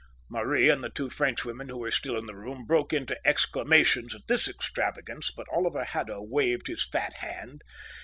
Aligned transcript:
Marie 0.31 0.67
and 0.67 0.83
the 0.83 0.89
two 0.89 1.11
Frenchwomen 1.11 1.69
who 1.69 1.77
were 1.77 1.91
still 1.91 2.17
in 2.17 2.25
the 2.25 2.33
room 2.33 2.65
broke 2.65 2.91
into 2.91 3.19
exclamations 3.23 4.15
at 4.15 4.21
this 4.27 4.47
extravagance, 4.47 5.29
but 5.29 5.45
Oliver 5.53 5.83
Haddo 5.83 6.23
waved 6.23 6.65
his 6.65 6.83
fat 6.83 7.13
hand. 7.17 7.61